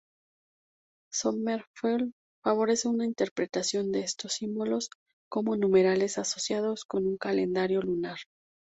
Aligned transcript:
Sommerfeld 1.13 2.13
favorece 2.43 2.87
una 2.87 3.05
interpretación 3.05 3.91
de 3.91 3.99
estos 3.99 4.33
símbolos 4.33 4.89
como 5.29 5.55
numerales 5.55 6.17
asociados 6.17 6.85
con 6.85 7.05
un 7.05 7.17
calendario 7.17 7.83
lunar. 7.83 8.17